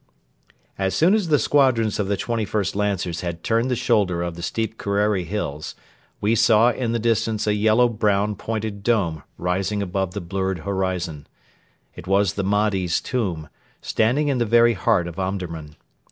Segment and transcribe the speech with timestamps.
[0.79, 4.41] As soon as the squadrons of the 21st Lancers had turned the shoulder of the
[4.41, 5.75] steep Kerreri Hills,
[6.19, 11.27] we saw in the distance a yellow brown pointed dome rising above the blurred horizon.
[11.93, 13.47] It was the Mahdi's Tomb,
[13.79, 15.75] standing in the very heart of Omdurman.